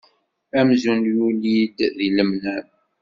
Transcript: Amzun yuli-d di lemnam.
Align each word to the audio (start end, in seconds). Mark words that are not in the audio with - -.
Amzun 0.59 1.01
yuli-d 1.15 1.77
di 1.97 2.09
lemnam. 2.17 2.65